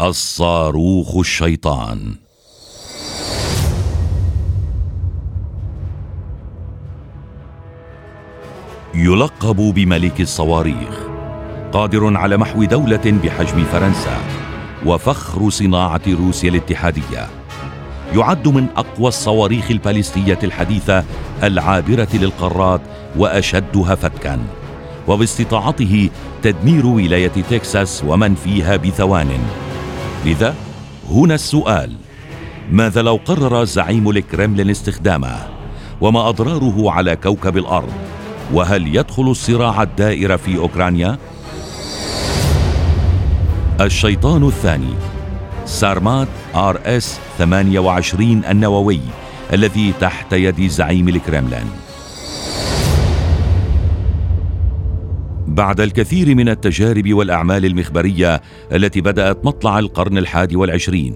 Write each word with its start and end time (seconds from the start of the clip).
الصاروخ 0.00 1.16
الشيطان. 1.16 2.14
يلقب 8.94 9.56
بملك 9.56 10.20
الصواريخ 10.20 11.08
قادر 11.72 12.16
على 12.16 12.36
محو 12.36 12.64
دولة 12.64 13.20
بحجم 13.24 13.64
فرنسا 13.64 14.18
وفخر 14.86 15.50
صناعة 15.50 16.02
روسيا 16.08 16.50
الاتحادية. 16.50 17.28
يعد 18.14 18.48
من 18.48 18.66
أقوى 18.76 19.08
الصواريخ 19.08 19.70
الباليستية 19.70 20.38
الحديثة 20.42 21.04
العابرة 21.42 22.08
للقارات 22.14 22.80
وأشدها 23.16 23.94
فتكا. 23.94 24.38
وباستطاعته 25.08 26.10
تدمير 26.42 26.86
ولاية 26.86 27.42
تكساس 27.50 28.04
ومن 28.06 28.34
فيها 28.34 28.76
بثوان. 28.76 29.38
لذا 30.24 30.54
هنا 31.10 31.34
السؤال. 31.34 31.92
ماذا 32.70 33.02
لو 33.02 33.20
قرر 33.24 33.64
زعيم 33.64 34.10
الكرملين 34.10 34.70
استخدامه؟ 34.70 35.36
وما 36.00 36.28
أضراره 36.28 36.90
على 36.90 37.16
كوكب 37.16 37.56
الأرض؟ 37.56 37.92
وهل 38.52 38.96
يدخل 38.96 39.30
الصراع 39.30 39.82
الدائر 39.82 40.38
في 40.38 40.58
أوكرانيا؟ 40.58 41.18
الشيطان 43.80 44.46
الثاني. 44.46 44.94
سارمات 45.66 46.28
آر 46.54 46.80
إس 46.84 47.18
28 47.38 48.44
النووي 48.44 49.00
الذي 49.52 49.92
تحت 50.00 50.32
يد 50.32 50.66
زعيم 50.66 51.08
الكرملين 51.08 51.70
بعد 55.50 55.80
الكثير 55.80 56.34
من 56.34 56.48
التجارب 56.48 57.12
والأعمال 57.12 57.64
المخبرية 57.64 58.42
التي 58.72 59.00
بدأت 59.00 59.44
مطلع 59.44 59.78
القرن 59.78 60.18
الحادي 60.18 60.56
والعشرين 60.56 61.14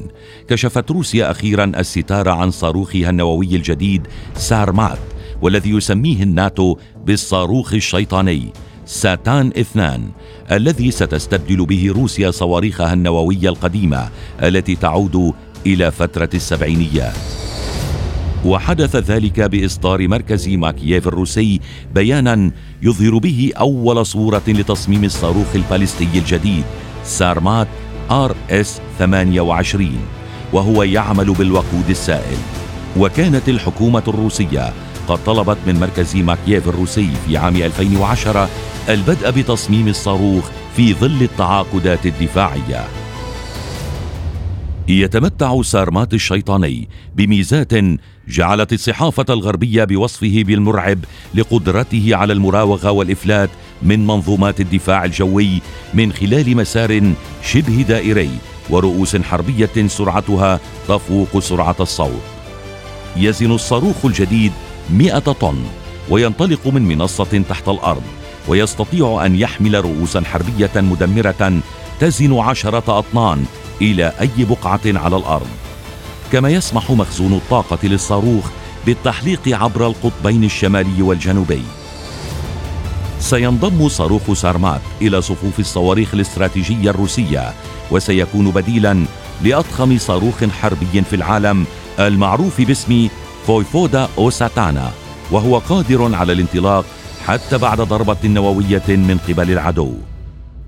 كشفت 0.49 0.91
روسيا 0.91 1.31
أخيرا 1.31 1.65
الستار 1.65 2.29
عن 2.29 2.51
صاروخها 2.51 3.11
النووي 3.11 3.57
الجديد 3.57 4.07
سارمات 4.35 4.99
والذي 5.43 5.71
يسميه 5.71 6.23
الناتو 6.23 6.77
بالصاروخ 7.05 7.75
الشيطاني 7.75 8.53
ساتان 8.87 9.53
اثنان 9.59 10.11
الذي 10.53 10.91
ستستبدل 10.91 11.67
به 11.67 11.93
روسيا 11.97 12.31
صواريخها 12.31 12.93
النووية 12.93 13.49
القديمة 13.49 14.09
التي 14.43 14.77
تعود 14.77 15.33
إلى 15.67 15.91
فترة 15.91 16.31
السبعينيات. 16.35 17.34
وحدث 18.45 18.97
ذلك 18.97 19.41
بإصدار 19.41 20.09
مركز 20.09 20.49
ماكييف 20.49 21.09
الروسي 21.09 21.61
بيانا 21.95 22.51
يظهر 22.83 23.19
به 23.19 23.53
أول 23.61 24.07
صورة 24.07 24.43
لتصميم 24.49 25.05
الصاروخ 25.05 25.47
البالستي 25.55 26.09
الجديد 26.15 26.65
سارمات 27.05 27.69
آر 28.11 28.37
إس 28.51 28.81
28 28.99 29.99
وهو 30.53 30.83
يعمل 30.83 31.33
بالوقود 31.33 31.91
السائل. 31.91 32.39
وكانت 32.97 33.49
الحكومة 33.49 34.03
الروسية 34.09 34.73
قد 35.09 35.25
طلبت 35.25 35.59
من 35.67 35.81
مركز 35.81 36.17
ماكييف 36.17 36.69
الروسي 36.69 37.11
في 37.27 37.37
عام 37.37 37.57
2010 37.57 38.49
البدء 38.89 39.31
بتصميم 39.31 39.89
الصاروخ 39.89 40.51
في 40.77 40.95
ظل 40.95 41.23
التعاقدات 41.23 42.07
الدفاعية. 42.07 43.04
يتمتع 44.89 45.63
سارمات 45.63 46.15
الشيطاني 46.15 46.89
بميزات 47.17 47.73
جعلت 48.29 48.73
الصحافة 48.73 49.25
الغربية 49.31 49.85
بوصفه 49.85 50.43
بالمرعب 50.47 50.99
لقدرته 51.35 52.11
على 52.13 52.33
المراوغة 52.33 52.91
والإفلات 52.91 53.51
من 53.83 54.07
منظومات 54.07 54.61
الدفاع 54.61 55.05
الجوي 55.05 55.61
من 55.95 56.13
خلال 56.13 56.57
مسار 56.57 57.13
شبه 57.43 57.85
دائري 57.89 58.31
ورؤوس 58.71 59.17
حربية 59.17 59.87
سرعتها 59.87 60.61
تفوق 60.89 61.39
سرعة 61.39 61.77
الصوت. 61.81 62.23
يزن 63.17 63.53
الصاروخ 63.53 64.05
الجديد 64.05 64.53
100 64.91 65.19
طن 65.19 65.65
وينطلق 66.11 66.67
من 66.67 66.83
منصة 66.83 67.43
تحت 67.49 67.69
الأرض 67.69 68.03
ويستطيع 68.49 69.27
أن 69.27 69.37
يحمل 69.37 69.85
رؤوسا 69.85 70.21
حربية 70.21 70.71
مدمرة 70.77 71.61
تزن 72.01 72.39
عشرة 72.39 72.99
أطنان 72.99 73.45
إلى 73.81 74.13
أي 74.21 74.45
بقعة 74.45 74.81
على 74.87 75.17
الأرض. 75.17 75.49
كما 76.33 76.49
يسمح 76.49 76.91
مخزون 76.91 77.33
الطاقة 77.33 77.79
للصاروخ 77.83 78.45
بالتحليق 78.87 79.41
عبر 79.49 79.87
القطبين 79.87 80.45
الشمالي 80.45 81.03
والجنوبي. 81.03 81.63
سينضم 83.21 83.89
صاروخ 83.89 84.33
سارمات 84.33 84.81
إلى 85.03 85.23
صفوف 85.23 85.61
الصواريخ 85.61 86.15
الاستراتيجية 86.15 86.91
الروسية 86.91 87.53
وسيكون 87.91 88.51
بديلا 88.51 89.05
لأضخم 89.43 89.99
صاروخ 89.99 90.45
حربي 90.45 91.03
في 91.11 91.17
العالم 91.17 91.65
المعروف 91.99 92.61
باسم 92.61 93.09
فويفودا 93.47 94.09
أو 94.19 94.31
ساتانا 94.31 94.91
وهو 95.31 95.59
قادر 95.59 96.15
على 96.15 96.33
الانطلاق 96.33 96.85
حتى 97.27 97.59
بعد 97.59 97.81
ضربة 97.81 98.17
نووية 98.25 98.89
من 98.89 99.19
قبل 99.29 99.51
العدو. 99.51 99.95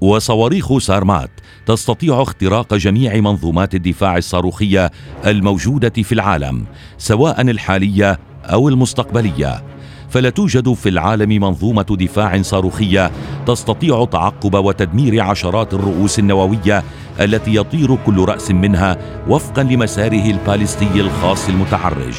وصواريخ 0.00 0.78
سارمات 0.78 1.30
تستطيع 1.66 2.22
اختراق 2.22 2.74
جميع 2.74 3.16
منظومات 3.16 3.74
الدفاع 3.74 4.16
الصاروخية 4.16 4.90
الموجودة 5.26 6.02
في 6.02 6.12
العالم 6.12 6.64
سواء 6.98 7.40
الحالية 7.40 8.18
أو 8.44 8.68
المستقبلية. 8.68 9.62
فلا 10.10 10.30
توجد 10.30 10.72
في 10.72 10.88
العالم 10.88 11.28
منظومة 11.28 11.86
دفاع 11.90 12.42
صاروخية 12.42 13.10
تستطيع 13.46 14.04
تعقب 14.04 14.54
وتدمير 14.54 15.20
عشرات 15.20 15.74
الرؤوس 15.74 16.18
النووية 16.18 16.84
التي 17.20 17.54
يطير 17.54 17.96
كل 17.96 18.24
رأس 18.24 18.50
منها 18.50 18.96
وفقا 19.28 19.62
لمساره 19.62 20.30
البالستي 20.30 21.00
الخاص 21.00 21.48
المتعرج. 21.48 22.14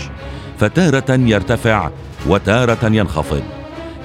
فتارة 0.58 1.16
يرتفع 1.16 1.90
وتارة 2.28 2.86
ينخفض. 2.86 3.44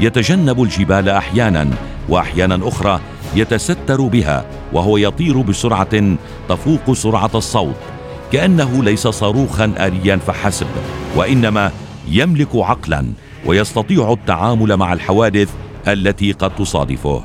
يتجنب 0.01 0.63
الجبال 0.63 1.09
أحيانا 1.09 1.71
واحيانا 2.09 2.69
أخرى 2.69 3.01
يتستر 3.35 4.03
بها 4.03 4.45
وهو 4.73 4.97
يطير 4.97 5.41
بسرعة 5.41 6.17
تفوق 6.49 6.93
سرعة 6.93 7.31
الصوت. 7.35 7.77
كأنه 8.33 8.85
ليس 8.85 9.09
صاروخا 9.09 9.65
اليا 9.65 10.17
فحسب 10.17 10.67
وإنما 11.17 11.73
يملك 12.09 12.49
عقلا 12.55 13.07
ويستطيع 13.47 14.13
التعامل 14.13 14.77
مع 14.77 14.93
الحوادث 14.93 15.49
التي 15.89 16.33
قد 16.33 16.57
تصادفه. 16.57 17.23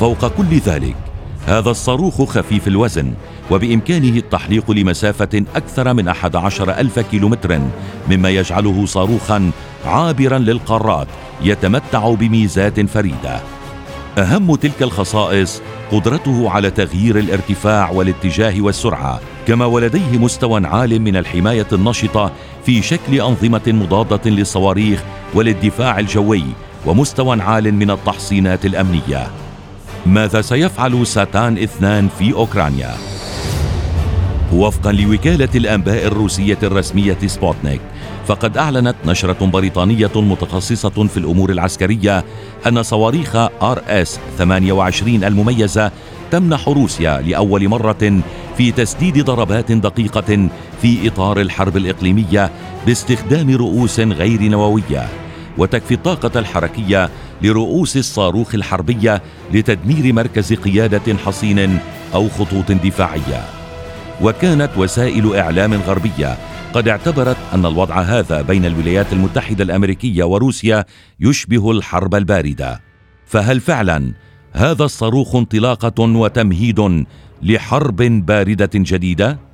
فوق 0.00 0.28
كل 0.28 0.58
ذلك 0.66 0.96
هذا 1.46 1.70
الصاروخ 1.70 2.22
خفيف 2.22 2.68
الوزن 2.68 3.12
وبإمكانه 3.50 4.16
التحليق 4.16 4.70
لمسافة 4.70 5.42
أكثر 5.56 5.94
من 5.94 6.08
11 6.08 6.70
ألف 6.70 6.98
كيلومتر 6.98 7.60
مما 8.10 8.30
يجعله 8.30 8.86
صاروخا 8.86 9.50
عابرا 9.86 10.38
للقارات 10.38 11.08
يتمتع 11.42 12.14
بميزات 12.14 12.80
فريدة. 12.80 13.40
أهم 14.18 14.54
تلك 14.54 14.82
الخصائص 14.82 15.62
قدرته 15.92 16.50
على 16.50 16.70
تغيير 16.70 17.18
الارتفاع 17.18 17.90
والاتجاه 17.90 18.60
والسرعة 18.60 19.20
كما 19.46 19.66
ولديه 19.66 20.18
مستوى 20.18 20.66
عال 20.66 21.02
من 21.02 21.16
الحماية 21.16 21.66
النشطة 21.72 22.32
في 22.66 22.82
شكل 22.82 23.20
أنظمة 23.20 23.62
مضادة 23.66 24.30
للصواريخ 24.30 25.02
وللدفاع 25.34 25.98
الجوي 25.98 26.44
ومستوى 26.86 27.42
عال 27.42 27.74
من 27.74 27.90
التحصينات 27.90 28.66
الأمنية. 28.66 29.30
ماذا 30.06 30.40
سيفعل 30.40 31.06
ساتان 31.06 31.58
اثنان 31.58 32.08
في 32.18 32.32
أوكرانيا؟ 32.32 32.94
وفقا 34.52 34.92
لوكالة 34.92 35.48
الأنباء 35.54 36.06
الروسية 36.06 36.58
الرسمية 36.62 37.18
سبوتنيك 37.26 37.80
فقد 38.28 38.56
أعلنت 38.56 38.96
نشرة 39.06 39.46
بريطانية 39.46 40.10
متخصصة 40.14 41.06
في 41.06 41.16
الأمور 41.16 41.50
العسكرية 41.50 42.24
أن 42.66 42.82
صواريخ 42.82 43.36
آر 43.36 43.82
إس 43.86 44.20
28 44.38 45.24
المميزة 45.24 45.90
تمنح 46.30 46.68
روسيا 46.68 47.20
لأول 47.20 47.68
مرة 47.68 48.22
في 48.56 48.72
تسديد 48.72 49.24
ضربات 49.24 49.72
دقيقة 49.72 50.48
في 50.82 51.08
إطار 51.08 51.40
الحرب 51.40 51.76
الإقليمية 51.76 52.50
باستخدام 52.86 53.56
رؤوس 53.56 54.00
غير 54.00 54.42
نووية 54.42 55.08
وتكفي 55.58 55.94
الطاقة 55.94 56.38
الحركية 56.38 57.10
لرؤوس 57.42 57.96
الصاروخ 57.96 58.54
الحربية 58.54 59.22
لتدمير 59.52 60.12
مركز 60.12 60.52
قيادة 60.52 61.16
حصين 61.24 61.78
أو 62.14 62.28
خطوط 62.28 62.72
دفاعية. 62.72 63.44
وكانت 64.22 64.70
وسائل 64.76 65.36
إعلام 65.36 65.74
غربية 65.74 66.36
قد 66.72 66.88
اعتبرت 66.88 67.36
أن 67.54 67.66
الوضع 67.66 68.00
هذا 68.00 68.42
بين 68.42 68.64
الولايات 68.64 69.12
المتحدة 69.12 69.64
الأمريكية 69.64 70.24
وروسيا 70.24 70.84
يشبه 71.20 71.70
الحرب 71.70 72.14
الباردة. 72.14 72.80
فهل 73.26 73.60
فعلا 73.60 74.12
هذا 74.52 74.84
الصاروخ 74.84 75.36
انطلاقة 75.36 76.02
وتمهيد 76.02 77.04
لحرب 77.42 77.96
باردة 78.26 78.70
جديدة؟ 78.74 79.47